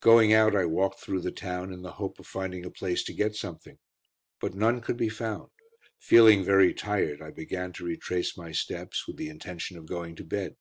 [0.00, 3.12] Going out I walked through the town, in the hope of finding a place to
[3.12, 3.78] get something.
[4.40, 5.50] But none could be found.
[5.98, 10.24] Feeling very tired, I began to retrace my steps, with the intention of going to
[10.24, 10.56] bed.